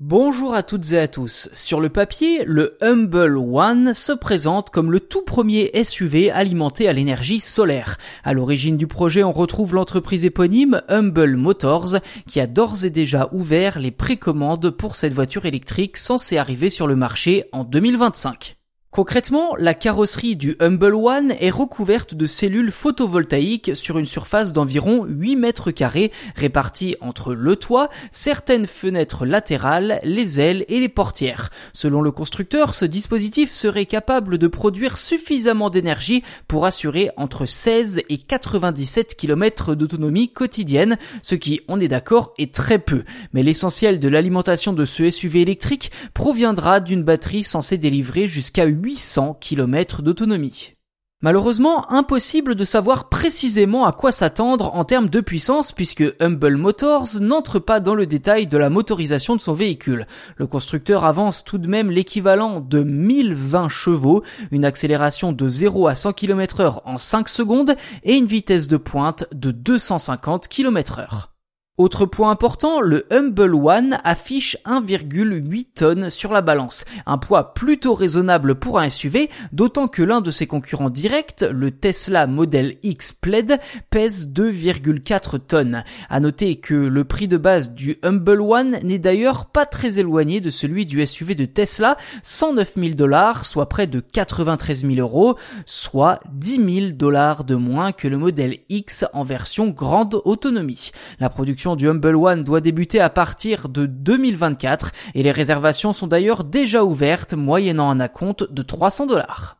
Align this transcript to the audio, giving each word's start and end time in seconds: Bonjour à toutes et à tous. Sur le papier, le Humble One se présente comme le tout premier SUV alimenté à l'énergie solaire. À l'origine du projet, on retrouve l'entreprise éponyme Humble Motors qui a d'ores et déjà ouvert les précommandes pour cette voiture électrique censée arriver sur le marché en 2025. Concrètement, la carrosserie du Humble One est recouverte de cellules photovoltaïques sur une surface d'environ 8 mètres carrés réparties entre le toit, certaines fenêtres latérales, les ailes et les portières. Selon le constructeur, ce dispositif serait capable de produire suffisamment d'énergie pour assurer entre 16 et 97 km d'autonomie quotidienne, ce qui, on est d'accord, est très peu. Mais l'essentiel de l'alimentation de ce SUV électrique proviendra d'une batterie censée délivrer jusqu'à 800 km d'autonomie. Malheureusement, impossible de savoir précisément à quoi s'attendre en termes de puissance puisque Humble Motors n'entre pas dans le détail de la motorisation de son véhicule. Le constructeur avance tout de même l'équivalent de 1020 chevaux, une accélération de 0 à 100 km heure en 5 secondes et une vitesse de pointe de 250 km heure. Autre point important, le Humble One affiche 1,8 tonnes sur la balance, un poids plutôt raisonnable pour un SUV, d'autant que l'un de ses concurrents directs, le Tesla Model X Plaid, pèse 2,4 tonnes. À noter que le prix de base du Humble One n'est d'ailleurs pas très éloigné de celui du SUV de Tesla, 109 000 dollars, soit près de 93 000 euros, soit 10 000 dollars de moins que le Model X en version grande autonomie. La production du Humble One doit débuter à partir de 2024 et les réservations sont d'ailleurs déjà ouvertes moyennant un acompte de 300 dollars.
Bonjour 0.00 0.54
à 0.54 0.62
toutes 0.62 0.92
et 0.92 0.98
à 1.00 1.08
tous. 1.08 1.50
Sur 1.54 1.80
le 1.80 1.88
papier, 1.88 2.44
le 2.44 2.78
Humble 2.80 3.36
One 3.36 3.94
se 3.94 4.12
présente 4.12 4.70
comme 4.70 4.92
le 4.92 5.00
tout 5.00 5.22
premier 5.22 5.72
SUV 5.82 6.30
alimenté 6.30 6.88
à 6.88 6.92
l'énergie 6.92 7.40
solaire. 7.40 7.98
À 8.22 8.32
l'origine 8.32 8.76
du 8.76 8.86
projet, 8.86 9.24
on 9.24 9.32
retrouve 9.32 9.74
l'entreprise 9.74 10.24
éponyme 10.24 10.82
Humble 10.86 11.34
Motors 11.34 11.96
qui 12.28 12.38
a 12.38 12.46
d'ores 12.46 12.84
et 12.84 12.90
déjà 12.90 13.28
ouvert 13.32 13.80
les 13.80 13.90
précommandes 13.90 14.70
pour 14.70 14.94
cette 14.94 15.14
voiture 15.14 15.46
électrique 15.46 15.96
censée 15.96 16.38
arriver 16.38 16.70
sur 16.70 16.86
le 16.86 16.94
marché 16.94 17.46
en 17.50 17.64
2025. 17.64 18.57
Concrètement, 18.90 19.54
la 19.56 19.74
carrosserie 19.74 20.34
du 20.34 20.56
Humble 20.60 20.94
One 20.94 21.34
est 21.38 21.50
recouverte 21.50 22.14
de 22.14 22.26
cellules 22.26 22.72
photovoltaïques 22.72 23.76
sur 23.76 23.98
une 23.98 24.06
surface 24.06 24.54
d'environ 24.54 25.04
8 25.04 25.36
mètres 25.36 25.70
carrés 25.70 26.10
réparties 26.34 26.96
entre 27.02 27.34
le 27.34 27.54
toit, 27.56 27.90
certaines 28.12 28.66
fenêtres 28.66 29.26
latérales, 29.26 30.00
les 30.04 30.40
ailes 30.40 30.64
et 30.68 30.80
les 30.80 30.88
portières. 30.88 31.50
Selon 31.74 32.00
le 32.00 32.10
constructeur, 32.10 32.74
ce 32.74 32.86
dispositif 32.86 33.52
serait 33.52 33.84
capable 33.84 34.38
de 34.38 34.46
produire 34.46 34.96
suffisamment 34.96 35.68
d'énergie 35.68 36.24
pour 36.48 36.64
assurer 36.64 37.10
entre 37.18 37.44
16 37.44 38.00
et 38.08 38.16
97 38.16 39.16
km 39.16 39.74
d'autonomie 39.74 40.30
quotidienne, 40.30 40.96
ce 41.20 41.34
qui, 41.34 41.60
on 41.68 41.78
est 41.78 41.88
d'accord, 41.88 42.32
est 42.38 42.54
très 42.54 42.78
peu. 42.78 43.04
Mais 43.34 43.42
l'essentiel 43.42 44.00
de 44.00 44.08
l'alimentation 44.08 44.72
de 44.72 44.86
ce 44.86 45.10
SUV 45.10 45.42
électrique 45.42 45.92
proviendra 46.14 46.80
d'une 46.80 47.02
batterie 47.02 47.44
censée 47.44 47.76
délivrer 47.76 48.28
jusqu'à 48.28 48.64
800 48.82 49.38
km 49.40 50.02
d'autonomie. 50.02 50.72
Malheureusement, 51.20 51.90
impossible 51.90 52.54
de 52.54 52.64
savoir 52.64 53.08
précisément 53.08 53.86
à 53.86 53.92
quoi 53.92 54.12
s'attendre 54.12 54.72
en 54.76 54.84
termes 54.84 55.08
de 55.08 55.20
puissance 55.20 55.72
puisque 55.72 56.04
Humble 56.20 56.56
Motors 56.56 57.08
n'entre 57.20 57.58
pas 57.58 57.80
dans 57.80 57.96
le 57.96 58.06
détail 58.06 58.46
de 58.46 58.56
la 58.56 58.70
motorisation 58.70 59.34
de 59.34 59.40
son 59.40 59.52
véhicule. 59.52 60.06
Le 60.36 60.46
constructeur 60.46 61.04
avance 61.04 61.42
tout 61.42 61.58
de 61.58 61.66
même 61.66 61.90
l'équivalent 61.90 62.60
de 62.60 62.84
1020 62.84 63.68
chevaux, 63.68 64.22
une 64.52 64.64
accélération 64.64 65.32
de 65.32 65.48
0 65.48 65.88
à 65.88 65.96
100 65.96 66.12
km 66.12 66.60
heure 66.60 66.82
en 66.84 66.98
5 66.98 67.28
secondes 67.28 67.74
et 68.04 68.16
une 68.16 68.26
vitesse 68.26 68.68
de 68.68 68.76
pointe 68.76 69.24
de 69.32 69.50
250 69.50 70.46
km 70.46 71.00
heure. 71.00 71.37
Autre 71.78 72.06
point 72.06 72.32
important, 72.32 72.80
le 72.80 73.06
Humble 73.12 73.54
One 73.54 73.98
affiche 74.02 74.56
1,8 74.66 75.66
tonnes 75.76 76.10
sur 76.10 76.32
la 76.32 76.40
balance, 76.40 76.84
un 77.06 77.18
poids 77.18 77.54
plutôt 77.54 77.94
raisonnable 77.94 78.56
pour 78.56 78.80
un 78.80 78.90
SUV, 78.90 79.30
d'autant 79.52 79.86
que 79.86 80.02
l'un 80.02 80.20
de 80.20 80.32
ses 80.32 80.48
concurrents 80.48 80.90
directs, 80.90 81.44
le 81.48 81.70
Tesla 81.70 82.26
Model 82.26 82.78
X 82.82 83.12
Plaid, 83.12 83.60
pèse 83.90 84.28
2,4 84.28 85.38
tonnes. 85.38 85.84
À 86.10 86.18
noter 86.18 86.56
que 86.56 86.74
le 86.74 87.04
prix 87.04 87.28
de 87.28 87.36
base 87.36 87.72
du 87.72 87.98
Humble 88.02 88.40
One 88.40 88.80
n'est 88.82 88.98
d'ailleurs 88.98 89.46
pas 89.46 89.64
très 89.64 90.00
éloigné 90.00 90.40
de 90.40 90.50
celui 90.50 90.84
du 90.84 91.06
SUV 91.06 91.36
de 91.36 91.44
Tesla, 91.44 91.96
109 92.24 92.74
000 92.74 92.88
dollars, 92.94 93.46
soit 93.46 93.68
près 93.68 93.86
de 93.86 94.00
93 94.00 94.84
000 94.84 94.94
euros, 94.96 95.36
soit 95.64 96.18
10 96.32 96.80
000 96.80 96.92
dollars 96.94 97.44
de 97.44 97.54
moins 97.54 97.92
que 97.92 98.08
le 98.08 98.18
Model 98.18 98.58
X 98.68 99.04
en 99.12 99.22
version 99.22 99.68
grande 99.68 100.20
autonomie. 100.24 100.90
La 101.20 101.30
production 101.30 101.67
du 101.76 101.88
Humble 101.88 102.16
One 102.16 102.44
doit 102.44 102.60
débuter 102.60 103.00
à 103.00 103.10
partir 103.10 103.68
de 103.68 103.86
2024 103.86 104.92
et 105.14 105.22
les 105.22 105.32
réservations 105.32 105.92
sont 105.92 106.06
d'ailleurs 106.06 106.44
déjà 106.44 106.84
ouvertes 106.84 107.34
moyennant 107.34 107.90
un 107.90 108.00
acompte 108.00 108.52
de 108.52 108.62
300 108.62 109.06
dollars. 109.06 109.58